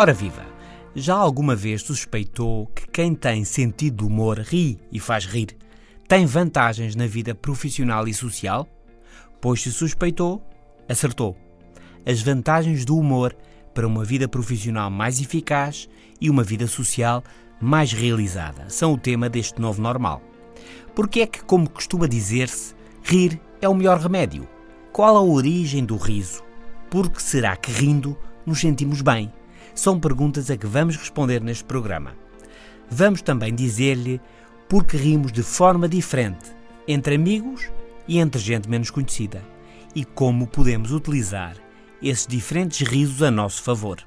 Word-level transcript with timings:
Ora 0.00 0.12
viva! 0.12 0.46
Já 0.94 1.16
alguma 1.16 1.56
vez 1.56 1.82
suspeitou 1.82 2.68
que 2.68 2.86
quem 2.86 3.16
tem 3.16 3.44
sentido 3.44 3.96
de 3.96 4.04
humor 4.04 4.38
ri 4.38 4.78
e 4.92 5.00
faz 5.00 5.26
rir 5.26 5.56
tem 6.06 6.24
vantagens 6.24 6.94
na 6.94 7.08
vida 7.08 7.34
profissional 7.34 8.06
e 8.06 8.14
social? 8.14 8.64
Pois 9.40 9.60
se 9.60 9.72
suspeitou, 9.72 10.40
acertou. 10.88 11.36
As 12.06 12.22
vantagens 12.22 12.84
do 12.84 12.96
humor 12.96 13.36
para 13.74 13.88
uma 13.88 14.04
vida 14.04 14.28
profissional 14.28 14.88
mais 14.88 15.20
eficaz 15.20 15.88
e 16.20 16.30
uma 16.30 16.44
vida 16.44 16.68
social 16.68 17.24
mais 17.60 17.92
realizada 17.92 18.70
são 18.70 18.92
o 18.92 18.98
tema 18.98 19.28
deste 19.28 19.60
novo 19.60 19.82
normal. 19.82 20.22
Porque 20.94 21.22
é 21.22 21.26
que, 21.26 21.42
como 21.42 21.68
costuma 21.68 22.06
dizer-se, 22.06 22.72
rir 23.02 23.40
é 23.60 23.68
o 23.68 23.74
melhor 23.74 23.98
remédio? 23.98 24.46
Qual 24.92 25.16
a 25.16 25.22
origem 25.22 25.84
do 25.84 25.96
riso? 25.96 26.44
Porque 26.88 27.18
será 27.18 27.56
que 27.56 27.72
rindo 27.72 28.16
nos 28.46 28.60
sentimos 28.60 29.02
bem? 29.02 29.32
São 29.78 30.00
perguntas 30.00 30.50
a 30.50 30.56
que 30.56 30.66
vamos 30.66 30.96
responder 30.96 31.40
neste 31.40 31.62
programa. 31.62 32.16
Vamos 32.90 33.22
também 33.22 33.54
dizer-lhe 33.54 34.20
porque 34.68 34.96
rimos 34.96 35.30
de 35.30 35.44
forma 35.44 35.88
diferente 35.88 36.50
entre 36.88 37.14
amigos 37.14 37.70
e 38.08 38.18
entre 38.18 38.40
gente 38.40 38.68
menos 38.68 38.90
conhecida 38.90 39.40
e 39.94 40.04
como 40.04 40.48
podemos 40.48 40.90
utilizar 40.90 41.56
esses 42.02 42.26
diferentes 42.26 42.84
risos 42.88 43.22
a 43.22 43.30
nosso 43.30 43.62
favor. 43.62 44.04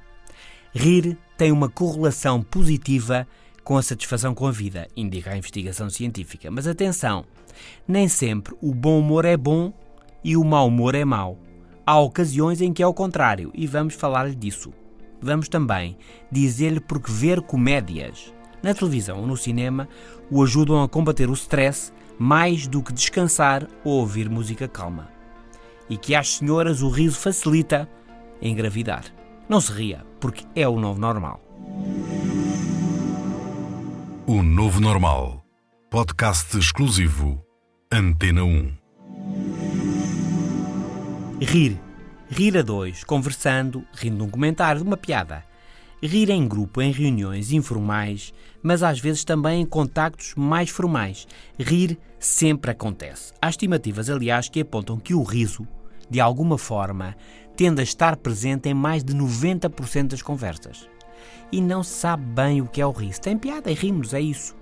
Rir 0.73 1.17
tem 1.37 1.53
uma 1.53 1.69
correlação 1.69 2.43
positiva 2.43 3.25
com 3.63 3.77
a 3.77 3.81
satisfação 3.81 4.35
com 4.35 4.47
a 4.47 4.51
vida, 4.51 4.89
indica 4.93 5.31
a 5.31 5.37
investigação 5.37 5.89
científica. 5.89 6.51
Mas 6.51 6.67
atenção, 6.67 7.23
nem 7.87 8.09
sempre 8.09 8.53
o 8.61 8.73
bom 8.75 8.99
humor 8.99 9.23
é 9.23 9.37
bom 9.37 9.71
e 10.21 10.35
o 10.35 10.43
mau 10.43 10.67
humor 10.67 10.95
é 10.95 11.05
mau. 11.05 11.39
Há 11.85 11.97
ocasiões 11.97 12.59
em 12.59 12.73
que 12.73 12.83
é 12.83 12.87
o 12.87 12.93
contrário 12.93 13.51
e 13.55 13.65
vamos 13.65 13.93
falar-lhe 13.93 14.35
disso. 14.35 14.73
Vamos 15.21 15.47
também 15.47 15.97
dizer-lhe 16.31 16.79
porque 16.79 17.11
ver 17.11 17.41
comédias 17.41 18.33
na 18.63 18.73
televisão 18.73 19.19
ou 19.19 19.27
no 19.27 19.37
cinema 19.37 19.87
o 20.29 20.43
ajudam 20.43 20.83
a 20.83 20.89
combater 20.89 21.29
o 21.29 21.33
stress 21.33 21.91
mais 22.17 22.67
do 22.67 22.81
que 22.81 22.93
descansar 22.93 23.67
ou 23.83 23.99
ouvir 23.99 24.29
música 24.29 24.67
calma. 24.67 25.09
E 25.89 25.97
que 25.97 26.15
às 26.15 26.35
senhoras 26.35 26.81
o 26.81 26.89
riso 26.89 27.19
facilita 27.19 27.89
engravidar. 28.41 29.05
Não 29.49 29.59
se 29.59 29.71
ria, 29.71 30.05
porque 30.19 30.45
é 30.55 30.67
o 30.67 30.79
novo 30.79 30.99
normal. 30.99 31.41
O 34.27 34.41
Novo 34.43 34.79
Normal. 34.79 35.43
Podcast 35.89 36.57
exclusivo. 36.57 37.43
Antena 37.91 38.45
1. 38.45 38.71
Rir. 41.41 41.90
Rir 42.33 42.57
a 42.57 42.61
dois, 42.61 43.03
conversando, 43.03 43.85
rindo 43.93 44.23
um 44.23 44.29
comentário, 44.29 44.81
de 44.81 44.87
uma 44.87 44.95
piada. 44.95 45.43
Rir 46.01 46.29
em 46.29 46.47
grupo, 46.47 46.81
em 46.81 46.89
reuniões 46.89 47.51
informais, 47.51 48.33
mas 48.63 48.83
às 48.83 49.01
vezes 49.01 49.25
também 49.25 49.61
em 49.61 49.65
contactos 49.65 50.33
mais 50.35 50.69
formais. 50.69 51.27
Rir 51.59 51.99
sempre 52.17 52.71
acontece. 52.71 53.33
Há 53.41 53.49
estimativas, 53.49 54.09
aliás, 54.09 54.47
que 54.47 54.61
apontam 54.61 54.97
que 54.97 55.13
o 55.13 55.23
riso, 55.23 55.67
de 56.09 56.21
alguma 56.21 56.57
forma, 56.57 57.17
tende 57.57 57.81
a 57.81 57.83
estar 57.83 58.15
presente 58.15 58.69
em 58.69 58.73
mais 58.73 59.03
de 59.03 59.13
90% 59.13 60.07
das 60.07 60.21
conversas. 60.21 60.87
E 61.51 61.59
não 61.59 61.83
se 61.83 61.95
sabe 61.95 62.23
bem 62.23 62.61
o 62.61 62.65
que 62.65 62.79
é 62.79 62.85
o 62.85 62.91
riso. 62.91 63.19
Tem 63.19 63.37
piada 63.37 63.69
e 63.69 63.73
rimos, 63.73 64.13
é 64.13 64.21
isso. 64.21 64.55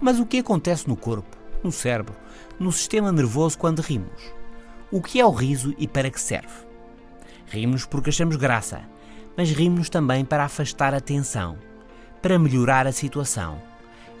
Mas 0.00 0.20
o 0.20 0.26
que 0.26 0.38
acontece 0.38 0.86
no 0.86 0.94
corpo, 0.94 1.36
no 1.64 1.72
cérebro, 1.72 2.14
no 2.60 2.70
sistema 2.70 3.10
nervoso 3.10 3.58
quando 3.58 3.82
rimos? 3.82 4.22
O 4.88 5.02
que 5.02 5.18
é 5.18 5.26
o 5.26 5.32
riso 5.32 5.74
e 5.76 5.88
para 5.88 6.08
que 6.08 6.20
serve? 6.20 6.70
Rimos 7.52 7.84
porque 7.84 8.08
achamos 8.08 8.36
graça, 8.36 8.80
mas 9.36 9.50
rimos 9.50 9.90
também 9.90 10.24
para 10.24 10.46
afastar 10.46 10.94
a 10.94 11.00
tensão, 11.00 11.58
para 12.22 12.38
melhorar 12.38 12.86
a 12.86 12.92
situação. 12.92 13.60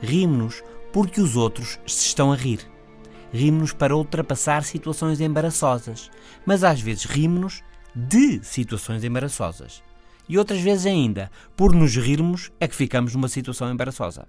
Rimos 0.02 0.62
porque 0.92 1.18
os 1.18 1.34
outros 1.34 1.80
se 1.86 2.04
estão 2.04 2.30
a 2.30 2.36
rir. 2.36 2.60
Rimos 3.32 3.72
para 3.72 3.96
ultrapassar 3.96 4.64
situações 4.64 5.18
embaraçosas, 5.18 6.10
mas 6.44 6.62
às 6.62 6.82
vezes 6.82 7.06
rimos 7.06 7.62
de 7.94 8.44
situações 8.44 9.02
embaraçosas. 9.02 9.82
E 10.28 10.36
outras 10.36 10.60
vezes 10.60 10.84
ainda, 10.84 11.30
por 11.56 11.74
nos 11.74 11.96
rirmos, 11.96 12.52
é 12.60 12.68
que 12.68 12.76
ficamos 12.76 13.14
numa 13.14 13.28
situação 13.28 13.72
embaraçosa. 13.72 14.28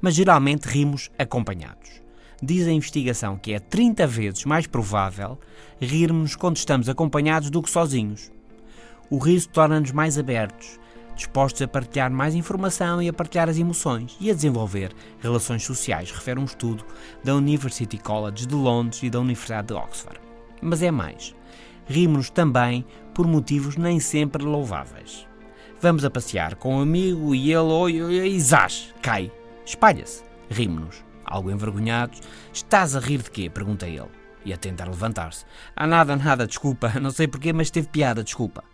Mas 0.00 0.14
geralmente 0.14 0.66
rimos 0.66 1.10
acompanhados. 1.18 2.00
Diz 2.44 2.66
a 2.66 2.72
investigação 2.72 3.36
que 3.36 3.52
é 3.52 3.60
30 3.60 4.04
vezes 4.04 4.44
mais 4.44 4.66
provável 4.66 5.38
rirmos 5.80 6.34
quando 6.34 6.56
estamos 6.56 6.88
acompanhados 6.88 7.50
do 7.50 7.62
que 7.62 7.70
sozinhos. 7.70 8.32
O 9.08 9.18
riso 9.18 9.48
torna-nos 9.48 9.92
mais 9.92 10.18
abertos, 10.18 10.80
dispostos 11.14 11.62
a 11.62 11.68
partilhar 11.68 12.10
mais 12.10 12.34
informação 12.34 13.00
e 13.00 13.08
a 13.08 13.12
partilhar 13.12 13.48
as 13.48 13.58
emoções 13.58 14.16
e 14.20 14.28
a 14.28 14.34
desenvolver 14.34 14.92
relações 15.20 15.62
sociais, 15.62 16.10
refere 16.10 16.40
um 16.40 16.44
estudo 16.44 16.84
da 17.22 17.32
University 17.36 17.96
College 17.96 18.44
de 18.44 18.54
Londres 18.56 19.04
e 19.04 19.10
da 19.10 19.20
Universidade 19.20 19.68
de 19.68 19.74
Oxford. 19.74 20.20
Mas 20.60 20.82
é 20.82 20.90
mais. 20.90 21.36
Rimos-nos 21.86 22.30
também 22.30 22.84
por 23.14 23.24
motivos 23.24 23.76
nem 23.76 24.00
sempre 24.00 24.42
louváveis. 24.42 25.28
Vamos 25.80 26.04
a 26.04 26.10
passear 26.10 26.56
com 26.56 26.76
um 26.76 26.80
amigo 26.80 27.36
e 27.36 27.52
ele, 27.52 27.70
oi, 27.70 28.02
oi, 28.02 28.20
oi, 28.20 28.40
zás, 28.40 28.92
cai, 29.00 29.30
espalha-se. 29.64 30.24
Rimos-nos. 30.50 31.11
Algo 31.24 31.50
envergonhados. 31.50 32.20
Estás 32.52 32.96
a 32.96 33.00
rir 33.00 33.22
de 33.22 33.30
quê? 33.30 33.50
pergunta 33.50 33.86
ele. 33.86 34.08
E 34.44 34.52
a 34.52 34.56
tentar 34.56 34.86
levantar-se. 34.86 35.44
Ah, 35.76 35.86
nada, 35.86 36.16
nada, 36.16 36.46
desculpa. 36.46 36.92
Não 37.00 37.10
sei 37.10 37.28
porquê, 37.28 37.52
mas 37.52 37.70
teve 37.70 37.88
piada, 37.88 38.24
desculpa. 38.24 38.64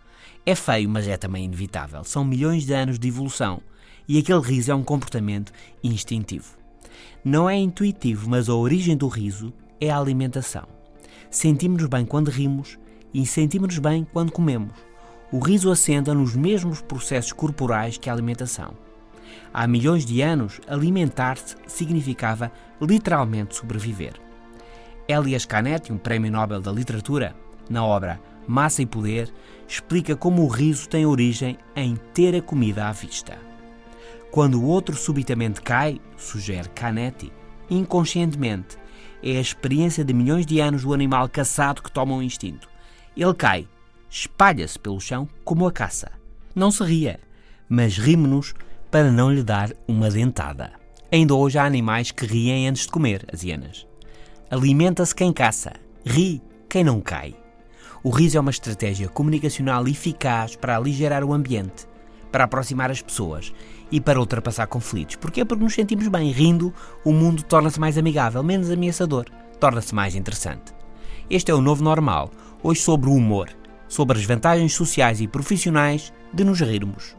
É 0.45 0.55
feio, 0.55 0.89
mas 0.89 1.07
é 1.07 1.17
também 1.17 1.45
inevitável. 1.45 2.03
São 2.03 2.25
milhões 2.25 2.65
de 2.65 2.73
anos 2.73 2.97
de 2.97 3.07
evolução. 3.07 3.61
E 4.07 4.17
aquele 4.17 4.41
riso 4.41 4.71
é 4.71 4.75
um 4.75 4.83
comportamento 4.83 5.51
instintivo. 5.83 6.57
Não 7.23 7.49
é 7.49 7.55
intuitivo, 7.55 8.29
mas 8.29 8.49
a 8.49 8.55
origem 8.55 8.97
do 8.97 9.07
riso 9.07 9.53
é 9.79 9.89
a 9.89 9.97
alimentação. 9.97 10.67
Sentimos-nos 11.29 11.87
bem 11.87 12.05
quando 12.05 12.29
rimos 12.29 12.79
e 13.13 13.25
sentimos-nos 13.25 13.77
bem 13.77 14.07
quando 14.11 14.31
comemos. 14.31 14.73
O 15.31 15.39
riso 15.39 15.69
assenta 15.69 16.13
nos 16.13 16.35
mesmos 16.35 16.81
processos 16.81 17.31
corporais 17.31 17.97
que 17.97 18.09
a 18.09 18.13
alimentação. 18.13 18.73
Há 19.53 19.67
milhões 19.67 20.05
de 20.05 20.21
anos, 20.21 20.59
alimentar-se 20.67 21.55
significava 21.67 22.51
literalmente 22.81 23.55
sobreviver. 23.55 24.13
Elias 25.07 25.45
Canetti, 25.45 25.91
um 25.91 25.97
prémio 25.97 26.31
Nobel 26.31 26.61
da 26.61 26.71
Literatura, 26.71 27.35
na 27.69 27.83
obra 27.83 28.19
Massa 28.47 28.81
e 28.81 28.85
Poder, 28.85 29.33
explica 29.67 30.15
como 30.15 30.43
o 30.43 30.47
riso 30.47 30.87
tem 30.87 31.05
origem 31.05 31.57
em 31.75 31.95
ter 32.13 32.35
a 32.35 32.41
comida 32.41 32.87
à 32.87 32.91
vista. 32.91 33.37
Quando 34.31 34.61
o 34.61 34.65
outro 34.65 34.95
subitamente 34.95 35.61
cai, 35.61 35.99
sugere 36.15 36.69
Canetti, 36.69 37.31
inconscientemente, 37.69 38.77
é 39.23 39.37
a 39.37 39.41
experiência 39.41 40.03
de 40.03 40.13
milhões 40.13 40.45
de 40.45 40.59
anos 40.59 40.83
do 40.83 40.93
animal 40.93 41.27
caçado 41.27 41.81
que 41.81 41.91
toma 41.91 42.13
um 42.13 42.21
instinto. 42.21 42.69
Ele 43.17 43.33
cai, 43.33 43.67
espalha-se 44.09 44.79
pelo 44.79 44.99
chão 44.99 45.27
como 45.43 45.67
a 45.67 45.71
caça. 45.71 46.11
Não 46.55 46.71
se 46.71 46.83
ria, 46.83 47.19
mas 47.67 47.97
rime-nos 47.97 48.53
para 48.91 49.11
não 49.11 49.31
lhe 49.31 49.43
dar 49.43 49.71
uma 49.87 50.09
dentada. 50.09 50.71
Ainda 51.11 51.35
hoje 51.35 51.57
há 51.57 51.65
animais 51.65 52.11
que 52.11 52.25
riem 52.25 52.67
antes 52.67 52.83
de 52.83 52.89
comer, 52.89 53.25
as 53.31 53.43
hienas. 53.43 53.87
Alimenta-se 54.49 55.13
quem 55.13 55.31
caça, 55.31 55.73
ri 56.05 56.41
quem 56.67 56.83
não 56.83 56.99
cai. 56.99 57.35
O 58.03 58.09
riso 58.09 58.37
é 58.37 58.39
uma 58.39 58.51
estratégia 58.51 59.07
comunicacional 59.07 59.87
eficaz 59.87 60.55
para 60.55 60.77
aligerar 60.77 61.23
o 61.23 61.33
ambiente, 61.33 61.87
para 62.31 62.45
aproximar 62.45 62.89
as 62.89 63.01
pessoas 63.01 63.53
e 63.91 63.99
para 63.99 64.19
ultrapassar 64.19 64.67
conflitos. 64.67 65.17
Porquê? 65.17 65.43
Porque 65.43 65.63
nos 65.63 65.73
sentimos 65.73 66.07
bem. 66.07 66.31
Rindo, 66.31 66.73
o 67.03 67.11
mundo 67.11 67.43
torna-se 67.43 67.79
mais 67.79 67.97
amigável, 67.97 68.41
menos 68.41 68.71
ameaçador, 68.71 69.25
torna-se 69.59 69.93
mais 69.93 70.15
interessante. 70.15 70.73
Este 71.29 71.51
é 71.51 71.53
o 71.53 71.61
novo 71.61 71.83
normal, 71.83 72.31
hoje 72.63 72.81
sobre 72.81 73.09
o 73.09 73.13
humor, 73.13 73.49
sobre 73.87 74.17
as 74.17 74.25
vantagens 74.25 74.73
sociais 74.73 75.21
e 75.21 75.27
profissionais 75.27 76.13
de 76.33 76.43
nos 76.43 76.59
rirmos. 76.61 77.18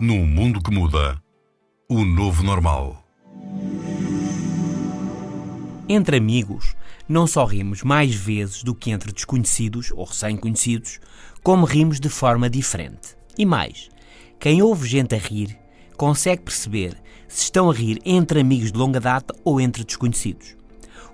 Num 0.00 0.24
mundo 0.24 0.62
que 0.62 0.70
muda, 0.70 1.22
o 1.86 2.06
novo 2.06 2.42
normal. 2.42 3.04
Entre 5.86 6.16
amigos, 6.16 6.74
não 7.06 7.26
só 7.26 7.44
rimos 7.44 7.82
mais 7.82 8.14
vezes 8.14 8.62
do 8.62 8.74
que 8.74 8.90
entre 8.90 9.12
desconhecidos 9.12 9.92
ou 9.94 10.06
recém-conhecidos, 10.06 11.00
como 11.42 11.66
rimos 11.66 12.00
de 12.00 12.08
forma 12.08 12.48
diferente. 12.48 13.14
E 13.36 13.44
mais, 13.44 13.90
quem 14.38 14.62
ouve 14.62 14.88
gente 14.88 15.14
a 15.14 15.18
rir 15.18 15.58
consegue 15.98 16.44
perceber 16.44 16.96
se 17.28 17.42
estão 17.42 17.68
a 17.68 17.74
rir 17.74 18.00
entre 18.02 18.40
amigos 18.40 18.72
de 18.72 18.78
longa 18.78 19.00
data 19.00 19.34
ou 19.44 19.60
entre 19.60 19.84
desconhecidos. 19.84 20.56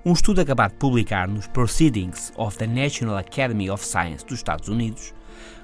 Um 0.04 0.12
estudo 0.12 0.40
acabado 0.40 0.74
de 0.74 0.78
publicar 0.78 1.26
nos 1.26 1.48
Proceedings 1.48 2.32
of 2.36 2.56
the 2.56 2.68
National 2.68 3.16
Academy 3.16 3.68
of 3.68 3.84
Science 3.84 4.24
dos 4.24 4.38
Estados 4.38 4.68
Unidos 4.68 5.12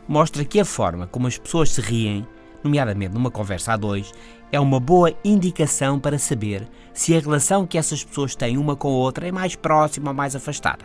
mostra 0.08 0.44
que 0.44 0.58
a 0.58 0.64
forma 0.64 1.06
como 1.06 1.28
as 1.28 1.38
pessoas 1.38 1.68
se 1.70 1.80
riem, 1.80 2.26
nomeadamente 2.62 3.14
numa 3.14 3.30
conversa 3.30 3.72
a 3.72 3.76
dois, 3.76 4.12
é 4.50 4.60
uma 4.60 4.78
boa 4.78 5.12
indicação 5.24 5.98
para 5.98 6.18
saber 6.18 6.68
se 6.92 7.16
a 7.16 7.20
relação 7.20 7.66
que 7.66 7.78
essas 7.78 8.04
pessoas 8.04 8.34
têm 8.34 8.58
uma 8.58 8.76
com 8.76 8.88
a 8.88 8.96
outra 8.96 9.26
é 9.26 9.32
mais 9.32 9.56
próxima 9.56 10.10
ou 10.10 10.16
mais 10.16 10.36
afastada. 10.36 10.84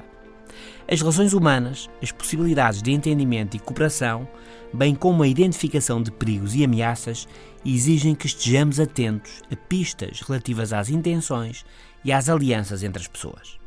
As 0.90 1.02
relações 1.02 1.34
humanas, 1.34 1.90
as 2.02 2.12
possibilidades 2.12 2.82
de 2.82 2.92
entendimento 2.92 3.58
e 3.58 3.60
cooperação, 3.60 4.28
bem 4.74 4.96
como 4.96 5.22
a 5.22 5.28
identificação 5.28 6.02
de 6.02 6.12
perigos 6.12 6.56
e 6.56 6.64
ameaças, 6.64 7.28
exigem 7.66 8.16
que 8.16 8.28
estejamos 8.28 8.80
atentos 8.80 9.42
a 9.52 9.56
pistas 9.56 10.22
relativas 10.22 10.72
às 10.72 10.90
intenções 10.90 11.66
e 12.06 12.12
às 12.12 12.30
alianças 12.30 12.84
entre 12.84 13.02
as 13.02 13.08
pessoas. 13.08 13.60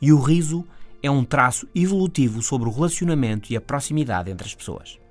E 0.00 0.12
o 0.12 0.20
riso 0.20 0.66
é 1.02 1.10
um 1.10 1.24
traço 1.24 1.68
evolutivo 1.74 2.42
sobre 2.42 2.68
o 2.68 2.72
relacionamento 2.72 3.52
e 3.52 3.56
a 3.56 3.60
proximidade 3.60 4.30
entre 4.30 4.46
as 4.46 4.54
pessoas. 4.54 5.03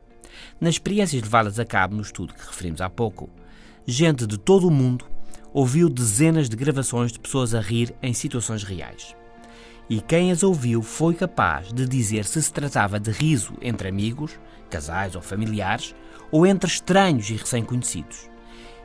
Nas 0.59 0.75
experiências 0.75 1.21
levadas 1.21 1.59
a 1.59 1.65
cabo 1.65 1.95
no 1.95 2.01
estudo 2.01 2.33
que 2.33 2.45
referimos 2.45 2.81
há 2.81 2.89
pouco, 2.89 3.29
gente 3.85 4.25
de 4.25 4.37
todo 4.37 4.67
o 4.67 4.71
mundo 4.71 5.05
ouviu 5.53 5.89
dezenas 5.89 6.49
de 6.49 6.55
gravações 6.55 7.11
de 7.11 7.19
pessoas 7.19 7.53
a 7.53 7.61
rir 7.61 7.93
em 8.01 8.13
situações 8.13 8.63
reais. 8.63 9.15
E 9.89 10.01
quem 10.01 10.31
as 10.31 10.43
ouviu 10.43 10.81
foi 10.81 11.13
capaz 11.13 11.71
de 11.71 11.85
dizer 11.85 12.25
se 12.25 12.41
se 12.41 12.51
tratava 12.51 12.99
de 12.99 13.11
riso 13.11 13.53
entre 13.61 13.87
amigos, 13.87 14.39
casais 14.69 15.15
ou 15.15 15.21
familiares, 15.21 15.93
ou 16.31 16.47
entre 16.47 16.69
estranhos 16.69 17.29
e 17.29 17.35
recém-conhecidos. 17.35 18.29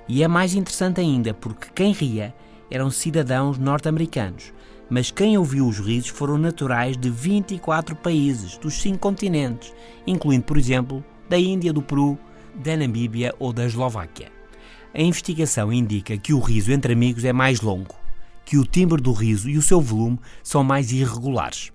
E 0.08 0.22
é 0.22 0.28
mais 0.28 0.54
interessante 0.54 1.00
ainda 1.00 1.32
porque 1.32 1.68
quem 1.74 1.92
ria 1.92 2.34
eram 2.70 2.90
cidadãos 2.90 3.56
norte-americanos, 3.56 4.52
mas 4.90 5.10
quem 5.10 5.38
ouviu 5.38 5.66
os 5.66 5.78
risos 5.78 6.08
foram 6.08 6.36
naturais 6.36 6.96
de 6.96 7.10
24 7.10 7.94
países, 7.96 8.58
dos 8.58 8.74
cinco 8.74 8.98
continentes, 8.98 9.72
incluindo, 10.06 10.44
por 10.44 10.56
exemplo, 10.56 11.04
da 11.28 11.38
Índia, 11.38 11.72
do 11.72 11.82
Peru, 11.82 12.18
da 12.54 12.76
Namíbia 12.76 13.34
ou 13.38 13.52
da 13.52 13.64
Eslováquia. 13.64 14.30
A 14.94 15.00
investigação 15.00 15.72
indica 15.72 16.16
que 16.16 16.32
o 16.32 16.40
riso 16.40 16.72
entre 16.72 16.92
amigos 16.92 17.24
é 17.24 17.32
mais 17.32 17.60
longo, 17.60 17.94
que 18.44 18.56
o 18.56 18.64
timbre 18.64 19.00
do 19.00 19.12
riso 19.12 19.48
e 19.48 19.58
o 19.58 19.62
seu 19.62 19.80
volume 19.80 20.18
são 20.42 20.64
mais 20.64 20.90
irregulares. 20.90 21.70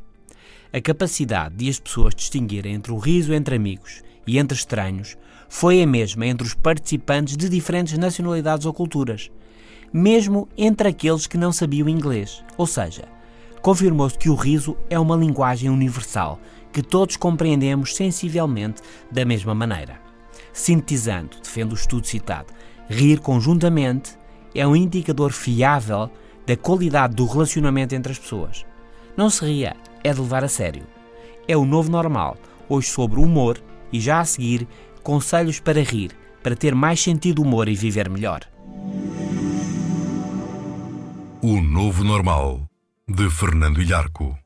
A 0.74 0.82
capacidade 0.82 1.56
de 1.56 1.70
as 1.70 1.80
pessoas 1.80 2.16
distinguirem 2.16 2.74
entre 2.74 2.92
o 2.92 2.98
riso 2.98 3.32
entre 3.32 3.56
amigos 3.56 4.02
e 4.26 4.40
entre 4.40 4.58
estranhos 4.58 5.16
foi 5.48 5.84
a 5.84 5.86
mesma 5.86 6.26
entre 6.26 6.48
os 6.48 6.56
participantes 6.56 7.38
de 7.38 7.48
diferentes 7.48 7.96
nacionalidades 7.96 8.66
ou 8.66 8.74
culturas, 8.74 9.30
mesmo 9.94 10.50
entre 10.58 10.88
aqueles 10.88 11.28
que 11.28 11.38
não 11.38 11.54
sabiam 11.54 11.88
inglês. 11.88 12.44
Ou 12.58 12.66
seja, 12.66 13.04
confirmou-se 13.62 14.18
que 14.18 14.30
o 14.30 14.36
riso 14.36 14.76
é 14.90 15.00
uma 15.00 15.16
linguagem 15.16 15.70
universal 15.70 16.40
que 16.74 16.82
todos 16.82 17.16
compreendemos 17.16 17.96
sensivelmente 17.96 18.82
da 19.12 19.24
mesma 19.24 19.54
maneira. 19.54 20.02
Sintetizando, 20.52 21.38
defende 21.42 21.74
o 21.74 21.78
estudo 21.78 22.06
citado, 22.06 22.52
rir 22.90 23.20
conjuntamente 23.20 24.18
é 24.54 24.66
um 24.68 24.76
indicador 24.76 25.32
fiável 25.32 26.12
da 26.46 26.58
qualidade 26.58 27.16
do 27.16 27.26
relacionamento 27.26 27.96
entre 27.96 28.12
as 28.12 28.20
pessoas. 28.20 28.66
Não 29.16 29.30
se 29.30 29.46
ria, 29.46 29.76
é 30.04 30.12
de 30.12 30.20
levar 30.20 30.44
a 30.44 30.48
sério. 30.48 30.84
É 31.48 31.56
o 31.56 31.66
novo 31.66 31.90
normal, 31.90 32.38
hoje 32.68 32.88
sobre 32.88 33.20
humor 33.20 33.62
e 33.92 34.00
já 34.00 34.20
a 34.20 34.26
seguir, 34.26 34.68
conselhos 35.02 35.60
para 35.60 35.82
rir, 35.82 36.12
para 36.42 36.56
ter 36.56 36.76
mais 36.76 37.02
sentido 37.02 37.42
humor 37.42 37.68
e 37.68 37.76
viver 37.76 38.10
melhor. 38.10 38.42
O 41.42 41.62
novo 41.62 42.04
normal, 42.04 42.68
de 43.08 43.30
Fernando 43.30 43.82
Ilharco. 43.82 44.43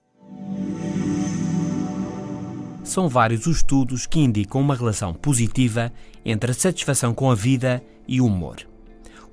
São 2.88 3.10
vários 3.10 3.46
os 3.48 3.58
estudos 3.58 4.08
que 4.08 4.22
indicam 4.22 4.62
uma 4.62 4.74
relação 4.74 5.14
positiva 5.14 5.92
entre 6.24 6.52
a 6.52 6.54
satisfação 6.54 7.14
com 7.14 7.30
a 7.30 7.36
vida 7.36 7.84
e 8.08 8.22
o 8.22 8.26
humor. 8.26 8.66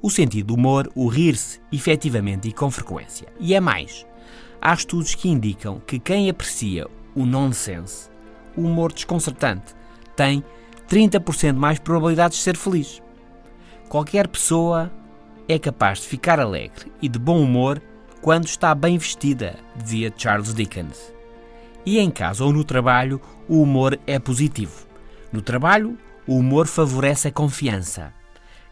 O 0.03 0.11
sentido 0.11 0.49
do 0.49 0.55
humor, 0.55 0.91
o 0.93 1.07
rir-se, 1.07 1.61
efetivamente 1.71 2.49
e 2.49 2.53
com 2.53 2.69
frequência. 2.69 3.29
E 3.39 3.55
é 3.55 3.61
mais. 3.61 4.05
Há 4.61 4.75
estudos 4.75 5.15
que 5.15 5.29
indicam 5.29 5.81
que 5.87 6.01
quem 6.01 6.29
aprecia 6.29 6.89
o 7.15 7.25
nonsense, 7.25 8.11
o 8.57 8.63
humor 8.63 8.93
desconcertante, 8.93 9.73
tem 10.17 10.43
30% 10.91 11.55
mais 11.55 11.79
probabilidades 11.79 12.39
de 12.39 12.43
ser 12.43 12.57
feliz. 12.57 13.01
Qualquer 13.89 14.27
pessoa 14.27 14.93
é 15.49 15.61
capaz 15.61 16.01
de 16.01 16.09
ficar 16.09 16.41
alegre 16.41 16.91
e 17.01 17.09
de 17.09 17.21
bom 17.21 17.41
humor 17.41 17.81
quando 18.21 18.47
está 18.47 18.75
bem 18.75 18.99
vestida, 18.99 19.55
dizia 19.77 20.13
Charles 20.17 20.53
Dickens. 20.53 21.14
E 21.87 21.99
em 21.99 22.11
casa 22.11 22.45
ou 22.45 22.53
no 22.53 22.65
trabalho, 22.65 23.21
o 23.47 23.61
humor 23.61 23.99
é 24.07 24.19
positivo. 24.19 24.87
No 25.31 25.43
trabalho, 25.43 25.99
o 26.27 26.39
humor 26.39 26.67
favorece 26.67 27.29
a 27.29 27.33
confiança. 27.33 28.13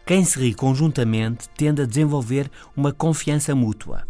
Quem 0.05 0.25
se 0.25 0.39
ri 0.39 0.53
conjuntamente 0.53 1.47
tende 1.49 1.81
a 1.81 1.85
desenvolver 1.85 2.49
uma 2.75 2.91
confiança 2.91 3.53
mútua. 3.53 4.07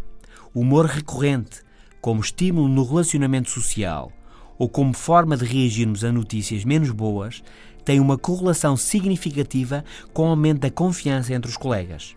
O 0.54 0.62
humor 0.62 0.86
recorrente, 0.86 1.62
como 2.00 2.22
estímulo 2.22 2.68
no 2.68 2.84
relacionamento 2.84 3.50
social 3.50 4.12
ou 4.58 4.70
como 4.70 4.94
forma 4.94 5.36
de 5.36 5.46
reagirmos 5.46 6.04
a 6.04 6.12
notícias 6.12 6.64
menos 6.64 6.90
boas, 6.92 7.44
tem 7.84 8.00
uma 8.00 8.18
correlação 8.18 8.78
significativa 8.78 9.84
com 10.14 10.24
o 10.24 10.30
aumento 10.30 10.62
da 10.62 10.72
confiança 10.72 11.34
entre 11.34 11.50
os 11.50 11.58
colegas, 11.58 12.16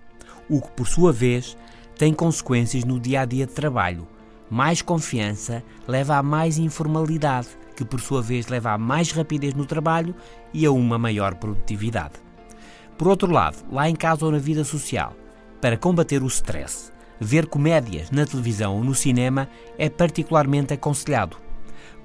o 0.48 0.60
que, 0.60 0.70
por 0.70 0.86
sua 0.86 1.12
vez, 1.12 1.56
tem 1.98 2.12
consequências 2.12 2.84
no 2.84 3.00
dia 3.00 3.22
a 3.22 3.24
dia 3.24 3.46
de 3.46 3.52
trabalho, 3.52 4.06
mais 4.50 4.82
confiança 4.82 5.62
leva 5.86 6.16
a 6.16 6.22
mais 6.22 6.58
informalidade, 6.58 7.48
que 7.74 7.84
por 7.84 8.00
sua 8.00 8.22
vez 8.22 8.46
leva 8.46 8.72
a 8.72 8.78
mais 8.78 9.10
rapidez 9.10 9.54
no 9.54 9.66
trabalho 9.66 10.14
e 10.52 10.64
a 10.64 10.70
uma 10.70 10.98
maior 10.98 11.34
produtividade. 11.34 12.14
Por 12.96 13.08
outro 13.08 13.30
lado, 13.30 13.58
lá 13.70 13.88
em 13.88 13.94
casa 13.94 14.24
ou 14.24 14.32
na 14.32 14.38
vida 14.38 14.64
social, 14.64 15.14
para 15.60 15.76
combater 15.76 16.22
o 16.22 16.26
stress, 16.26 16.90
ver 17.20 17.46
comédias 17.46 18.10
na 18.10 18.24
televisão 18.24 18.76
ou 18.76 18.84
no 18.84 18.94
cinema 18.94 19.48
é 19.78 19.88
particularmente 19.88 20.72
aconselhado. 20.72 21.36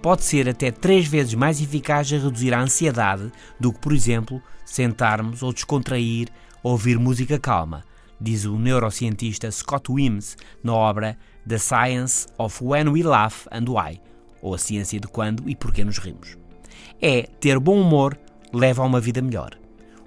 Pode 0.01 0.23
ser 0.23 0.49
até 0.49 0.71
três 0.71 1.07
vezes 1.07 1.35
mais 1.35 1.61
eficaz 1.61 2.11
a 2.11 2.17
reduzir 2.17 2.53
a 2.53 2.61
ansiedade 2.61 3.31
do 3.59 3.71
que, 3.71 3.79
por 3.79 3.93
exemplo, 3.93 4.41
sentarmos 4.65 5.43
ou 5.43 5.53
descontrair 5.53 6.27
ou 6.63 6.71
ouvir 6.71 6.97
música 6.97 7.39
calma, 7.39 7.83
diz 8.19 8.45
o 8.45 8.57
neurocientista 8.57 9.49
Scott 9.51 9.91
Wims 9.91 10.37
na 10.63 10.73
obra 10.73 11.17
The 11.47 11.57
Science 11.57 12.27
of 12.37 12.63
When 12.63 12.89
We 12.89 13.03
Laugh 13.03 13.47
and 13.51 13.65
Why, 13.67 13.99
ou 14.41 14.53
a 14.53 14.57
ciência 14.57 14.99
de 14.99 15.07
quando 15.07 15.49
e 15.49 15.55
porquê 15.55 15.83
nos 15.83 15.97
rimos. 15.97 16.37
É 17.01 17.23
ter 17.23 17.59
bom 17.59 17.79
humor 17.81 18.17
leva 18.53 18.83
a 18.83 18.85
uma 18.85 18.99
vida 18.99 19.21
melhor. 19.21 19.57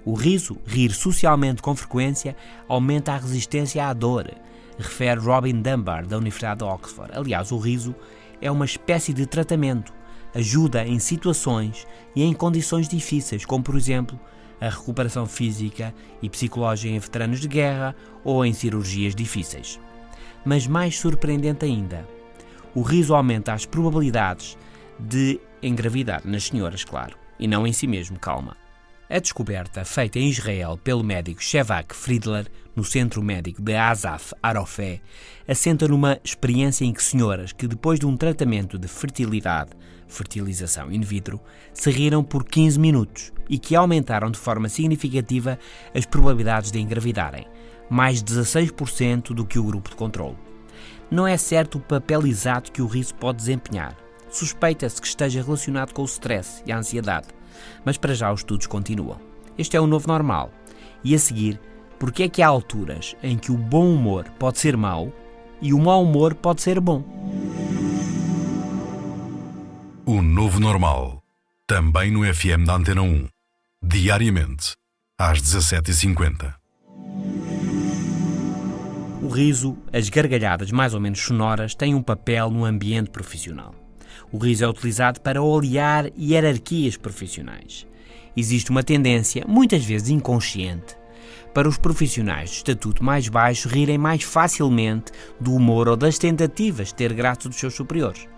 O 0.05 0.13
riso, 0.13 0.57
rir 0.65 0.91
socialmente 0.91 1.61
com 1.61 1.75
frequência, 1.75 2.35
aumenta 2.67 3.13
a 3.13 3.17
resistência 3.17 3.87
à 3.87 3.93
dor, 3.93 4.31
refere 4.77 5.19
Robin 5.19 5.61
Dunbar, 5.61 6.05
da 6.05 6.17
Universidade 6.17 6.59
de 6.59 6.65
Oxford. 6.65 7.11
Aliás, 7.13 7.51
o 7.51 7.57
riso 7.57 7.95
é 8.41 8.51
uma 8.51 8.65
espécie 8.65 9.13
de 9.13 9.25
tratamento, 9.25 9.93
ajuda 10.33 10.85
em 10.85 10.99
situações 10.99 11.87
e 12.15 12.23
em 12.23 12.33
condições 12.33 12.87
difíceis, 12.87 13.45
como 13.45 13.63
por 13.63 13.75
exemplo 13.75 14.19
a 14.61 14.69
recuperação 14.69 15.25
física 15.25 15.93
e 16.21 16.29
psicológica 16.29 16.93
em 16.93 16.99
veteranos 16.99 17.39
de 17.39 17.47
guerra 17.47 17.95
ou 18.23 18.45
em 18.45 18.53
cirurgias 18.53 19.15
difíceis. 19.15 19.79
Mas 20.45 20.67
mais 20.67 20.97
surpreendente 20.97 21.65
ainda, 21.65 22.07
o 22.73 22.81
riso 22.81 23.15
aumenta 23.15 23.53
as 23.53 23.65
probabilidades 23.65 24.57
de 24.99 25.39
engravidar 25.61 26.21
nas 26.23 26.45
senhoras, 26.45 26.83
claro, 26.83 27.17
e 27.39 27.47
não 27.47 27.65
em 27.65 27.73
si 27.73 27.87
mesmo, 27.87 28.19
calma. 28.19 28.55
A 29.09 29.19
descoberta 29.19 29.85
feita 29.85 30.17
em 30.17 30.29
Israel 30.29 30.79
pelo 30.83 31.03
médico 31.03 31.43
Shevak 31.43 31.95
Friedler 31.95 32.47
no 32.75 32.83
Centro 32.83 33.21
Médico 33.21 33.61
de 33.61 33.75
Azaf 33.75 34.33
Arofé 34.41 34.99
assenta 35.47 35.87
numa 35.87 36.19
experiência 36.23 36.83
em 36.83 36.91
que 36.91 37.03
senhoras 37.03 37.53
que 37.53 37.67
depois 37.67 37.99
de 37.99 38.07
um 38.07 38.17
tratamento 38.17 38.79
de 38.79 38.87
fertilidade, 38.87 39.71
fertilização 40.07 40.91
in 40.91 41.01
vitro, 41.01 41.39
se 41.71 41.91
riram 41.91 42.23
por 42.23 42.43
15 42.43 42.79
minutos 42.79 43.31
e 43.47 43.59
que 43.59 43.75
aumentaram 43.75 44.31
de 44.31 44.39
forma 44.39 44.67
significativa 44.69 45.59
as 45.93 46.05
probabilidades 46.05 46.71
de 46.71 46.79
engravidarem, 46.79 47.47
mais 47.89 48.23
16% 48.23 49.33
do 49.33 49.45
que 49.45 49.59
o 49.59 49.63
grupo 49.63 49.89
de 49.89 49.95
controle. 49.95 50.37
Não 51.09 51.27
é 51.27 51.37
certo 51.37 51.77
o 51.77 51.81
papel 51.81 52.25
exato 52.25 52.71
que 52.71 52.81
o 52.81 52.87
riso 52.87 53.13
pode 53.15 53.37
desempenhar. 53.37 53.95
Suspeita-se 54.29 55.01
que 55.01 55.07
esteja 55.07 55.41
relacionado 55.41 55.93
com 55.93 56.01
o 56.01 56.05
stress 56.05 56.61
e 56.65 56.71
a 56.71 56.77
ansiedade 56.77 57.27
mas 57.83 57.97
para 57.97 58.13
já 58.13 58.31
os 58.31 58.41
estudos 58.41 58.67
continuam. 58.67 59.19
Este 59.57 59.77
é 59.77 59.81
o 59.81 59.87
novo 59.87 60.07
normal. 60.07 60.51
E 61.03 61.13
a 61.15 61.19
seguir, 61.19 61.59
porque 61.99 62.23
é 62.23 62.29
que 62.29 62.41
há 62.41 62.47
alturas 62.47 63.15
em 63.21 63.37
que 63.37 63.51
o 63.51 63.57
bom 63.57 63.93
humor 63.93 64.25
pode 64.39 64.59
ser 64.59 64.75
mau 64.75 65.13
e 65.61 65.73
o 65.73 65.79
mau 65.79 66.03
humor 66.03 66.35
pode 66.35 66.61
ser 66.61 66.79
bom. 66.79 67.03
O 70.05 70.21
novo 70.21 70.59
normal. 70.59 71.21
Também 71.67 72.11
no 72.11 72.21
FM 72.21 72.65
da 72.65 72.75
Antena 72.75 73.01
1. 73.01 73.27
Diariamente, 73.81 74.73
às 75.17 75.41
17h50. 75.41 76.64
Riso, 79.35 79.77
as 79.91 80.07
gargalhadas 80.07 80.71
mais 80.71 80.93
ou 80.93 80.99
menos 81.01 81.19
sonoras, 81.19 81.75
têm 81.75 81.93
um 81.93 82.01
papel 82.01 82.49
no 82.49 82.63
ambiente 82.63 83.09
profissional. 83.09 83.75
O 84.31 84.37
riso 84.37 84.63
é 84.63 84.67
utilizado 84.69 85.19
para 85.19 85.41
olear 85.41 86.09
hierarquias 86.17 86.95
profissionais. 86.95 87.85
Existe 88.37 88.71
uma 88.71 88.81
tendência, 88.81 89.43
muitas 89.45 89.83
vezes 89.83 90.07
inconsciente, 90.07 90.95
para 91.53 91.67
os 91.67 91.77
profissionais 91.77 92.49
de 92.49 92.55
estatuto 92.55 93.03
mais 93.03 93.27
baixo 93.27 93.67
rirem 93.67 93.97
mais 93.97 94.23
facilmente 94.23 95.11
do 95.37 95.53
humor 95.53 95.89
ou 95.89 95.97
das 95.97 96.17
tentativas 96.17 96.87
de 96.87 96.95
ter 96.95 97.11
graça 97.11 97.49
dos 97.49 97.57
seus 97.57 97.73
superiores. 97.73 98.29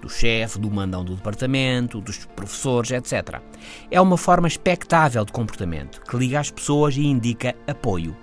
Do 0.00 0.08
chefe, 0.08 0.60
do 0.60 0.70
mandão 0.70 1.04
do 1.04 1.16
departamento, 1.16 2.00
dos 2.00 2.24
professores, 2.24 2.92
etc. 2.92 3.40
É 3.90 4.00
uma 4.00 4.16
forma 4.16 4.46
expectável 4.46 5.24
de 5.24 5.32
comportamento 5.32 6.02
que 6.02 6.16
liga 6.16 6.38
as 6.38 6.52
pessoas 6.52 6.96
e 6.96 7.04
indica 7.04 7.52
apoio. 7.66 8.16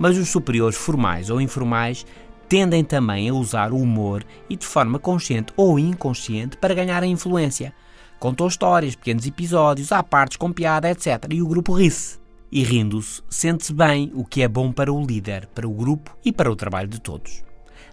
Mas 0.00 0.16
os 0.16 0.30
superiores 0.30 0.78
formais 0.78 1.28
ou 1.28 1.40
informais 1.40 2.06
tendem 2.48 2.82
também 2.82 3.28
a 3.28 3.34
usar 3.34 3.70
o 3.72 3.76
humor 3.76 4.24
e 4.48 4.56
de 4.56 4.66
forma 4.66 4.98
consciente 4.98 5.52
ou 5.56 5.78
inconsciente 5.78 6.56
para 6.56 6.74
ganhar 6.74 7.02
a 7.02 7.06
influência. 7.06 7.74
Contam 8.18 8.48
histórias, 8.48 8.96
pequenos 8.96 9.26
episódios, 9.26 9.92
há 9.92 10.02
partes 10.02 10.38
com 10.38 10.50
piada, 10.50 10.90
etc. 10.90 11.26
E 11.30 11.42
o 11.42 11.46
grupo 11.46 11.72
ri-se 11.72 12.18
e 12.50 12.64
rindo-se, 12.64 13.22
sente-se 13.28 13.72
bem, 13.72 14.10
o 14.14 14.24
que 14.24 14.42
é 14.42 14.48
bom 14.48 14.72
para 14.72 14.92
o 14.92 15.04
líder, 15.04 15.46
para 15.54 15.68
o 15.68 15.72
grupo 15.72 16.16
e 16.24 16.32
para 16.32 16.50
o 16.50 16.56
trabalho 16.56 16.88
de 16.88 17.00
todos. 17.00 17.44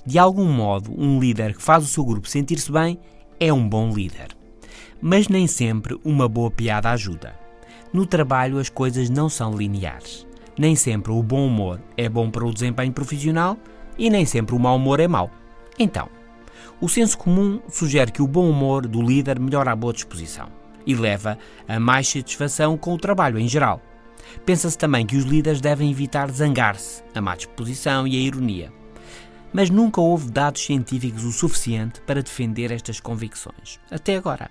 De 0.06 0.18
algum 0.18 0.46
modo, 0.46 0.92
um 0.98 1.20
líder 1.20 1.56
que 1.56 1.62
faz 1.62 1.84
o 1.84 1.88
seu 1.88 2.04
grupo 2.04 2.28
sentir-se 2.28 2.72
bem 2.72 2.98
é 3.40 3.52
um 3.54 3.68
bom 3.68 3.92
líder. 3.92 4.36
Mas 5.02 5.28
nem 5.28 5.46
sempre 5.46 6.00
uma 6.04 6.28
boa 6.28 6.50
piada 6.50 6.90
ajuda. 6.90 7.38
No 7.94 8.06
trabalho 8.06 8.58
as 8.58 8.70
coisas 8.70 9.10
não 9.10 9.30
são 9.30 9.56
lineares. 9.56 10.27
Nem 10.58 10.76
sempre 10.76 11.12
o 11.12 11.22
bom 11.22 11.46
humor 11.46 11.80
é 11.96 12.10
bom 12.10 12.32
para 12.32 12.46
o 12.46 12.54
desempenho 12.54 12.92
profissional 12.92 13.58
e 13.98 14.10
nem 14.10 14.26
sempre 14.26 14.56
o 14.56 14.60
mau 14.60 14.76
humor 14.76 15.00
é 15.00 15.08
mau. 15.08 15.30
Então, 15.78 16.10
o 16.82 16.90
senso 16.90 17.18
comum 17.18 17.60
sugere 17.70 18.12
que 18.12 18.22
o 18.22 18.28
bom 18.28 18.50
humor 18.50 18.88
do 18.88 19.02
líder 19.02 19.40
melhora 19.40 19.72
a 19.72 19.76
boa 19.76 19.94
disposição 19.94 20.50
e 20.86 20.96
leva 20.96 21.38
a 21.68 21.80
mais 21.80 22.08
satisfação 22.08 22.78
com 22.78 22.94
o 22.94 22.98
trabalho 22.98 23.38
em 23.38 23.48
geral. 23.48 23.82
Pensa-se 24.46 24.78
também 24.78 25.06
que 25.06 25.18
os 25.18 25.26
líderes 25.26 25.62
devem 25.62 25.92
evitar 25.92 26.32
zangar-se, 26.32 27.04
a 27.14 27.22
má 27.22 27.36
disposição 27.36 28.08
e 28.08 28.16
a 28.16 28.20
ironia. 28.20 28.72
Mas 29.54 29.70
nunca 29.70 30.02
houve 30.02 30.32
dados 30.32 30.66
científicos 30.66 31.24
o 31.24 31.32
suficiente 31.32 32.02
para 32.02 32.24
defender 32.24 32.72
estas 32.72 33.00
convicções. 33.00 33.80
Até 33.92 34.16
agora. 34.16 34.50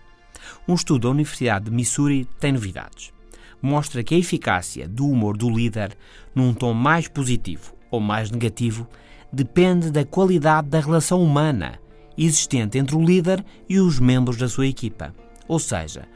Um 0.68 0.74
estudo 0.74 1.02
da 1.02 1.10
Universidade 1.10 1.66
de 1.66 1.70
Missouri 1.70 2.28
tem 2.38 2.52
novidades. 2.52 3.15
Mostra 3.60 4.04
que 4.04 4.14
a 4.14 4.18
eficácia 4.18 4.86
do 4.86 5.08
humor 5.08 5.36
do 5.36 5.50
líder 5.50 5.96
num 6.34 6.52
tom 6.52 6.72
mais 6.72 7.08
positivo 7.08 7.74
ou 7.90 8.00
mais 8.00 8.30
negativo 8.30 8.86
depende 9.32 9.90
da 9.90 10.04
qualidade 10.04 10.68
da 10.68 10.80
relação 10.80 11.22
humana 11.22 11.80
existente 12.16 12.78
entre 12.78 12.96
o 12.96 13.04
líder 13.04 13.44
e 13.68 13.78
os 13.78 13.98
membros 13.98 14.36
da 14.36 14.48
sua 14.48 14.66
equipa. 14.66 15.14
Ou 15.46 15.58
seja, 15.58 16.08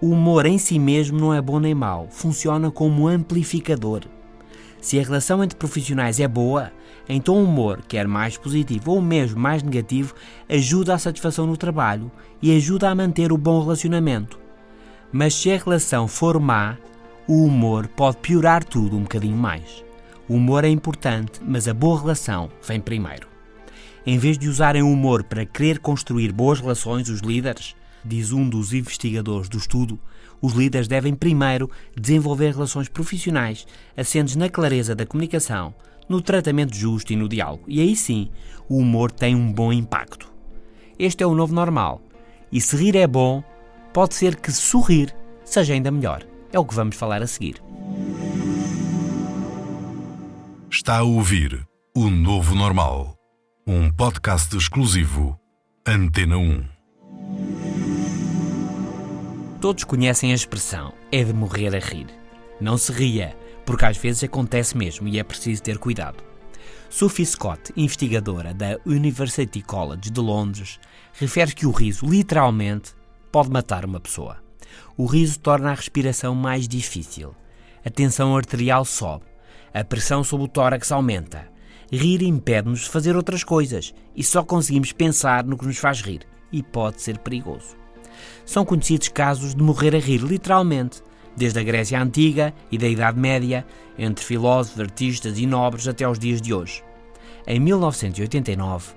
o 0.00 0.10
humor 0.10 0.46
em 0.46 0.58
si 0.58 0.78
mesmo 0.78 1.18
não 1.18 1.32
é 1.32 1.40
bom 1.40 1.58
nem 1.58 1.74
mau, 1.74 2.08
funciona 2.10 2.70
como 2.70 3.08
amplificador. 3.08 4.02
Se 4.80 4.98
a 4.98 5.02
relação 5.02 5.42
entre 5.42 5.58
profissionais 5.58 6.20
é 6.20 6.28
boa, 6.28 6.70
então 7.08 7.34
o 7.34 7.44
humor, 7.44 7.82
quer 7.88 8.06
mais 8.06 8.36
positivo 8.36 8.92
ou 8.92 9.02
mesmo 9.02 9.40
mais 9.40 9.62
negativo, 9.62 10.14
ajuda 10.48 10.94
à 10.94 10.98
satisfação 10.98 11.46
no 11.46 11.56
trabalho 11.56 12.12
e 12.40 12.54
ajuda 12.54 12.88
a 12.88 12.94
manter 12.94 13.32
o 13.32 13.38
bom 13.38 13.60
relacionamento. 13.60 14.38
Mas 15.12 15.34
se 15.34 15.50
a 15.50 15.56
relação 15.56 16.06
for 16.06 16.38
má, 16.38 16.76
o 17.26 17.44
humor 17.44 17.88
pode 17.88 18.18
piorar 18.18 18.64
tudo 18.64 18.96
um 18.96 19.02
bocadinho 19.02 19.36
mais. 19.36 19.84
O 20.28 20.34
humor 20.34 20.64
é 20.64 20.68
importante, 20.68 21.40
mas 21.42 21.66
a 21.66 21.74
boa 21.74 22.00
relação 22.00 22.50
vem 22.66 22.80
primeiro. 22.80 23.28
Em 24.06 24.18
vez 24.18 24.38
de 24.38 24.48
usarem 24.48 24.82
o 24.82 24.90
humor 24.90 25.24
para 25.24 25.44
querer 25.46 25.78
construir 25.78 26.32
boas 26.32 26.60
relações, 26.60 27.08
os 27.08 27.20
líderes, 27.20 27.74
diz 28.04 28.32
um 28.32 28.48
dos 28.48 28.72
investigadores 28.72 29.48
do 29.48 29.58
estudo, 29.58 29.98
os 30.40 30.52
líderes 30.52 30.88
devem 30.88 31.14
primeiro 31.14 31.70
desenvolver 31.96 32.52
relações 32.52 32.88
profissionais 32.88 33.66
assentes 33.96 34.36
na 34.36 34.48
clareza 34.48 34.94
da 34.94 35.04
comunicação, 35.04 35.74
no 36.08 36.22
tratamento 36.22 36.74
justo 36.74 37.12
e 37.12 37.16
no 37.16 37.28
diálogo. 37.28 37.64
E 37.66 37.80
aí 37.80 37.96
sim, 37.96 38.30
o 38.68 38.78
humor 38.78 39.10
tem 39.10 39.34
um 39.34 39.52
bom 39.52 39.72
impacto. 39.72 40.32
Este 40.98 41.22
é 41.22 41.26
o 41.26 41.34
novo 41.34 41.54
normal. 41.54 42.00
E 42.50 42.60
se 42.60 42.76
rir 42.76 42.96
é 42.96 43.06
bom, 43.06 43.42
pode 43.92 44.14
ser 44.14 44.36
que 44.36 44.52
sorrir 44.52 45.14
seja 45.44 45.74
ainda 45.74 45.90
melhor. 45.90 46.24
É 46.52 46.58
o 46.58 46.64
que 46.64 46.74
vamos 46.74 46.96
falar 46.96 47.22
a 47.22 47.26
seguir. 47.26 47.62
Está 50.70 50.98
a 50.98 51.02
ouvir 51.02 51.66
o 51.94 52.08
Novo 52.08 52.54
Normal, 52.54 53.16
um 53.66 53.90
podcast 53.90 54.56
exclusivo 54.56 55.38
Antena 55.86 56.36
1. 56.36 56.64
Todos 59.60 59.84
conhecem 59.84 60.30
a 60.30 60.34
expressão 60.34 60.92
é 61.10 61.24
de 61.24 61.32
morrer 61.32 61.74
a 61.74 61.80
rir. 61.80 62.06
Não 62.60 62.78
se 62.78 62.92
ria, 62.92 63.36
porque 63.66 63.84
às 63.84 63.96
vezes 63.96 64.22
acontece 64.22 64.76
mesmo 64.76 65.08
e 65.08 65.18
é 65.18 65.24
preciso 65.24 65.62
ter 65.62 65.78
cuidado. 65.78 66.22
Sophie 66.90 67.26
Scott, 67.26 67.72
investigadora 67.76 68.54
da 68.54 68.78
University 68.86 69.60
College 69.62 70.10
de 70.10 70.20
Londres, 70.20 70.78
refere 71.12 71.54
que 71.54 71.66
o 71.66 71.70
riso, 71.70 72.06
literalmente, 72.06 72.94
pode 73.30 73.50
matar 73.50 73.84
uma 73.84 74.00
pessoa. 74.00 74.38
O 74.96 75.06
riso 75.06 75.38
torna 75.38 75.70
a 75.70 75.74
respiração 75.74 76.34
mais 76.34 76.66
difícil. 76.66 77.34
A 77.84 77.90
tensão 77.90 78.36
arterial 78.36 78.84
sobe. 78.84 79.24
A 79.72 79.84
pressão 79.84 80.24
sobre 80.24 80.46
o 80.46 80.48
tórax 80.48 80.90
aumenta. 80.90 81.48
Rir 81.90 82.22
impede-nos 82.22 82.80
de 82.80 82.90
fazer 82.90 83.16
outras 83.16 83.44
coisas 83.44 83.94
e 84.14 84.22
só 84.22 84.42
conseguimos 84.42 84.92
pensar 84.92 85.44
no 85.44 85.56
que 85.56 85.66
nos 85.66 85.78
faz 85.78 86.00
rir. 86.00 86.26
E 86.50 86.62
pode 86.62 87.00
ser 87.00 87.18
perigoso 87.18 87.78
são 88.44 88.64
conhecidos 88.64 89.08
casos 89.08 89.54
de 89.54 89.62
morrer 89.62 89.94
a 89.94 89.98
rir, 89.98 90.22
literalmente, 90.22 91.02
desde 91.36 91.58
a 91.58 91.62
Grécia 91.62 92.00
Antiga 92.00 92.54
e 92.70 92.78
da 92.78 92.88
Idade 92.88 93.18
Média, 93.18 93.66
entre 93.98 94.24
filósofos, 94.24 94.80
artistas 94.80 95.38
e 95.38 95.46
nobres 95.46 95.86
até 95.86 96.04
aos 96.04 96.18
dias 96.18 96.40
de 96.40 96.52
hoje. 96.52 96.82
Em 97.46 97.60
1989, 97.60 98.94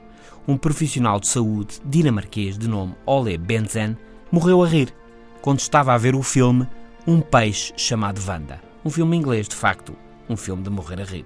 um 0.47 0.57
profissional 0.57 1.19
de 1.19 1.27
saúde 1.27 1.79
dinamarquês 1.85 2.57
de 2.57 2.67
nome 2.67 2.95
Ole 3.05 3.37
Benzen 3.37 3.95
morreu 4.31 4.63
a 4.63 4.67
rir 4.67 4.93
quando 5.41 5.59
estava 5.59 5.93
a 5.93 5.97
ver 5.97 6.15
o 6.15 6.23
filme 6.23 6.65
Um 7.05 7.19
Peixe 7.19 7.73
Chamado 7.75 8.21
Wanda. 8.25 8.61
Um 8.85 8.89
filme 8.89 9.17
inglês, 9.17 9.47
de 9.47 9.55
facto, 9.55 9.93
um 10.29 10.37
filme 10.37 10.63
de 10.63 10.69
morrer 10.69 11.01
a 11.01 11.03
rir. 11.03 11.25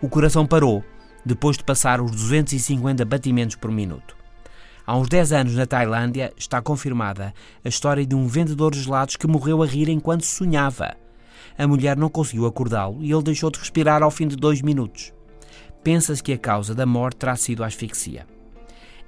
O 0.00 0.08
coração 0.08 0.44
parou 0.44 0.82
depois 1.24 1.56
de 1.56 1.62
passar 1.62 2.00
os 2.00 2.10
250 2.10 3.04
batimentos 3.04 3.54
por 3.54 3.70
minuto. 3.70 4.16
Há 4.84 4.96
uns 4.96 5.08
10 5.08 5.32
anos, 5.32 5.54
na 5.54 5.66
Tailândia, 5.66 6.32
está 6.36 6.60
confirmada 6.60 7.32
a 7.64 7.68
história 7.68 8.04
de 8.04 8.16
um 8.16 8.26
vendedor 8.26 8.72
de 8.72 8.82
gelados 8.82 9.14
que 9.14 9.28
morreu 9.28 9.62
a 9.62 9.66
rir 9.66 9.88
enquanto 9.88 10.24
sonhava. 10.24 10.96
A 11.56 11.68
mulher 11.68 11.96
não 11.96 12.08
conseguiu 12.08 12.46
acordá-lo 12.46 12.98
e 13.00 13.12
ele 13.12 13.22
deixou 13.22 13.52
de 13.52 13.60
respirar 13.60 14.02
ao 14.02 14.10
fim 14.10 14.26
de 14.26 14.34
dois 14.34 14.60
minutos. 14.60 15.12
Pensa-se 15.84 16.22
que 16.22 16.32
a 16.32 16.38
causa 16.38 16.74
da 16.74 16.86
morte 16.86 17.18
terá 17.18 17.36
sido 17.36 17.62
asfixia. 17.62 18.26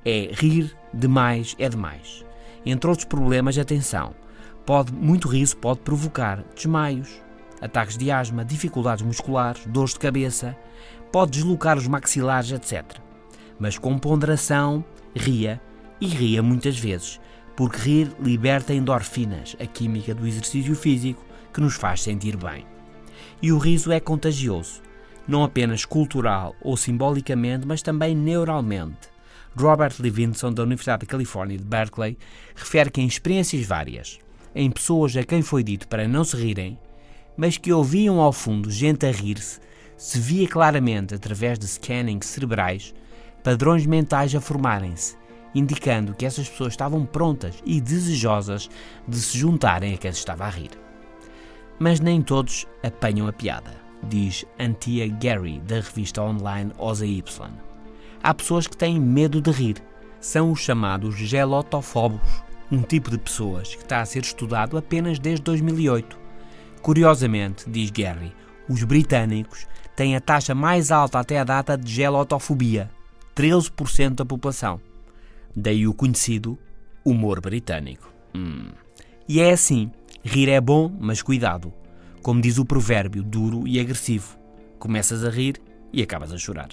É 0.04 0.30
rir 0.32 0.76
demais 0.92 1.56
é 1.58 1.68
demais. 1.68 2.24
Entre 2.66 2.88
outros 2.88 3.06
problemas, 3.06 3.58
atenção, 3.58 4.14
pode, 4.64 4.92
muito 4.92 5.28
riso 5.28 5.56
pode 5.56 5.80
provocar 5.80 6.42
desmaios, 6.54 7.20
ataques 7.60 7.96
de 7.96 8.10
asma, 8.10 8.44
dificuldades 8.44 9.04
musculares, 9.04 9.66
dores 9.66 9.92
de 9.92 9.98
cabeça, 9.98 10.56
pode 11.12 11.32
deslocar 11.32 11.76
os 11.76 11.86
maxilares, 11.86 12.50
etc. 12.50 12.84
Mas 13.58 13.78
com 13.78 13.98
ponderação 13.98 14.84
ria 15.14 15.60
e 16.00 16.06
ria 16.06 16.42
muitas 16.42 16.78
vezes, 16.78 17.20
porque 17.54 17.78
rir 17.78 18.12
liberta 18.20 18.74
endorfinas, 18.74 19.56
a 19.60 19.66
química 19.66 20.14
do 20.14 20.26
exercício 20.26 20.74
físico 20.74 21.24
que 21.52 21.60
nos 21.60 21.74
faz 21.74 22.02
sentir 22.02 22.36
bem. 22.36 22.66
E 23.40 23.52
o 23.52 23.58
riso 23.58 23.92
é 23.92 24.00
contagioso, 24.00 24.82
não 25.26 25.44
apenas 25.44 25.84
cultural 25.84 26.54
ou 26.60 26.76
simbolicamente, 26.76 27.66
mas 27.66 27.82
também 27.82 28.14
neuralmente. 28.14 29.13
Robert 29.56 29.94
Levinson, 30.00 30.52
da 30.52 30.62
Universidade 30.62 31.06
da 31.06 31.10
Califórnia 31.10 31.56
de 31.56 31.64
Berkeley, 31.64 32.18
refere 32.54 32.90
que 32.90 33.00
em 33.00 33.06
experiências 33.06 33.64
várias, 33.64 34.18
em 34.54 34.70
pessoas 34.70 35.16
a 35.16 35.24
quem 35.24 35.42
foi 35.42 35.62
dito 35.62 35.86
para 35.88 36.08
não 36.08 36.24
se 36.24 36.36
rirem, 36.36 36.78
mas 37.36 37.56
que 37.56 37.72
ouviam 37.72 38.20
ao 38.20 38.32
fundo 38.32 38.70
gente 38.70 39.06
a 39.06 39.10
rir-se, 39.10 39.60
se 39.96 40.18
via 40.18 40.48
claramente, 40.48 41.14
através 41.14 41.58
de 41.58 41.66
scannings 41.66 42.26
cerebrais, 42.26 42.94
padrões 43.42 43.86
mentais 43.86 44.34
a 44.34 44.40
formarem-se, 44.40 45.16
indicando 45.54 46.14
que 46.14 46.26
essas 46.26 46.48
pessoas 46.48 46.72
estavam 46.72 47.06
prontas 47.06 47.54
e 47.64 47.80
desejosas 47.80 48.68
de 49.06 49.16
se 49.16 49.38
juntarem 49.38 49.94
a 49.94 49.96
quem 49.96 50.12
se 50.12 50.18
estava 50.18 50.44
a 50.44 50.48
rir. 50.48 50.70
Mas 51.78 52.00
nem 52.00 52.22
todos 52.22 52.66
apanham 52.82 53.28
a 53.28 53.32
piada, 53.32 53.72
diz 54.08 54.44
Antia 54.58 55.08
Gary, 55.08 55.60
da 55.60 55.76
revista 55.76 56.22
online 56.22 56.72
OZY. 56.78 57.22
Há 58.24 58.32
pessoas 58.32 58.66
que 58.66 58.76
têm 58.76 58.98
medo 58.98 59.38
de 59.42 59.50
rir. 59.50 59.76
São 60.18 60.50
os 60.50 60.60
chamados 60.60 61.14
gelotofobos, 61.14 62.42
um 62.72 62.80
tipo 62.80 63.10
de 63.10 63.18
pessoas 63.18 63.74
que 63.74 63.82
está 63.82 64.00
a 64.00 64.06
ser 64.06 64.22
estudado 64.22 64.78
apenas 64.78 65.18
desde 65.18 65.44
2008. 65.44 66.18
Curiosamente, 66.80 67.68
diz 67.68 67.90
Gary, 67.90 68.34
os 68.66 68.82
britânicos 68.82 69.66
têm 69.94 70.16
a 70.16 70.20
taxa 70.20 70.54
mais 70.54 70.90
alta 70.90 71.18
até 71.18 71.38
a 71.38 71.44
data 71.44 71.76
de 71.76 71.92
gelotofobia, 71.92 72.90
13% 73.36 74.14
da 74.14 74.24
população. 74.24 74.80
Daí 75.54 75.86
o 75.86 75.92
conhecido 75.92 76.58
humor 77.04 77.42
britânico. 77.42 78.10
Hum. 78.34 78.70
E 79.28 79.38
é 79.38 79.52
assim: 79.52 79.90
rir 80.22 80.48
é 80.48 80.60
bom, 80.62 80.90
mas 80.98 81.20
cuidado. 81.20 81.72
Como 82.22 82.40
diz 82.40 82.56
o 82.56 82.64
provérbio, 82.64 83.22
duro 83.22 83.68
e 83.68 83.78
agressivo. 83.78 84.38
Começas 84.78 85.22
a 85.22 85.28
rir 85.28 85.60
e 85.92 86.02
acabas 86.02 86.32
a 86.32 86.38
chorar. 86.38 86.70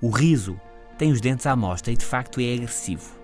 O 0.00 0.10
riso 0.10 0.58
tem 0.98 1.12
os 1.12 1.20
dentes 1.20 1.46
à 1.46 1.54
mostra 1.54 1.92
e 1.92 1.96
de 1.96 2.04
facto 2.04 2.40
é 2.40 2.54
agressivo. 2.54 3.16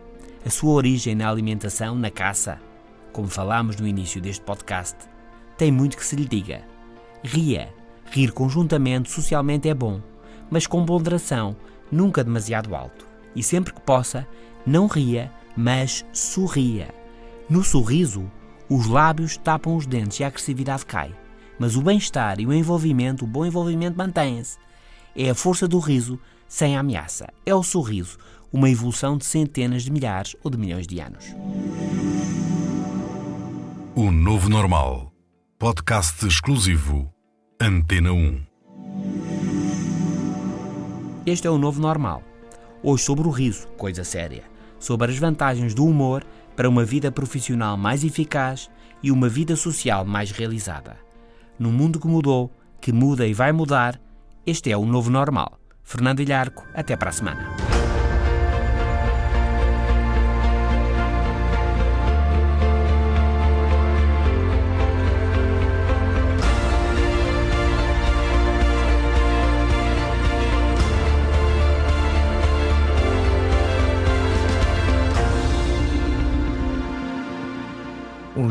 A 0.46 0.50
sua 0.50 0.72
origem 0.72 1.14
na 1.14 1.28
alimentação, 1.28 1.96
na 1.96 2.10
caça, 2.10 2.60
como 3.12 3.28
falámos 3.28 3.76
no 3.76 3.86
início 3.86 4.20
deste 4.20 4.44
podcast, 4.44 4.96
tem 5.58 5.72
muito 5.72 5.96
que 5.96 6.04
se 6.04 6.14
lhe 6.14 6.24
diga. 6.24 6.62
Ria. 7.22 7.68
Rir 8.10 8.30
conjuntamente 8.32 9.10
socialmente 9.10 9.68
é 9.68 9.74
bom, 9.74 10.00
mas 10.48 10.66
com 10.66 10.84
ponderação, 10.86 11.56
nunca 11.90 12.22
demasiado 12.22 12.74
alto. 12.76 13.06
E 13.34 13.42
sempre 13.42 13.72
que 13.72 13.80
possa, 13.80 14.26
não 14.64 14.86
ria, 14.86 15.32
mas 15.56 16.04
sorria. 16.12 16.94
No 17.50 17.64
sorriso, 17.64 18.30
os 18.68 18.86
lábios 18.86 19.36
tapam 19.36 19.74
os 19.74 19.86
dentes 19.86 20.20
e 20.20 20.24
a 20.24 20.28
agressividade 20.28 20.86
cai. 20.86 21.12
Mas 21.58 21.74
o 21.74 21.82
bem-estar 21.82 22.38
e 22.38 22.46
o 22.46 22.52
envolvimento, 22.52 23.24
o 23.24 23.28
bom 23.28 23.44
envolvimento 23.44 23.98
mantém-se. 23.98 24.58
É 25.16 25.30
a 25.30 25.34
força 25.34 25.66
do 25.66 25.78
riso 25.78 26.20
sem 26.54 26.76
ameaça. 26.76 27.26
É 27.44 27.52
o 27.52 27.64
sorriso, 27.64 28.16
uma 28.52 28.70
evolução 28.70 29.18
de 29.18 29.24
centenas 29.24 29.82
de 29.82 29.90
milhares 29.90 30.36
ou 30.40 30.48
de 30.48 30.56
milhões 30.56 30.86
de 30.86 31.00
anos. 31.00 31.34
O 33.96 34.12
Novo 34.12 34.48
Normal. 34.48 35.12
Podcast 35.58 36.24
exclusivo. 36.24 37.12
Antena 37.60 38.12
1. 38.12 38.40
Este 41.26 41.48
é 41.48 41.50
o 41.50 41.58
Novo 41.58 41.80
Normal. 41.80 42.22
Hoje 42.84 43.02
sobre 43.02 43.26
o 43.26 43.32
riso, 43.32 43.66
coisa 43.76 44.04
séria. 44.04 44.44
Sobre 44.78 45.10
as 45.10 45.18
vantagens 45.18 45.74
do 45.74 45.84
humor 45.84 46.24
para 46.54 46.68
uma 46.68 46.84
vida 46.84 47.10
profissional 47.10 47.76
mais 47.76 48.04
eficaz 48.04 48.70
e 49.02 49.10
uma 49.10 49.28
vida 49.28 49.56
social 49.56 50.04
mais 50.04 50.30
realizada. 50.30 50.96
Num 51.58 51.72
mundo 51.72 51.98
que 51.98 52.06
mudou, 52.06 52.48
que 52.80 52.92
muda 52.92 53.26
e 53.26 53.34
vai 53.34 53.50
mudar, 53.50 54.00
este 54.46 54.70
é 54.70 54.76
o 54.76 54.86
novo 54.86 55.10
normal. 55.10 55.58
Fernando 55.84 56.20
Ilharco, 56.20 56.66
até 56.74 56.96
para 56.96 57.10
a 57.10 57.12
semana. 57.12 57.73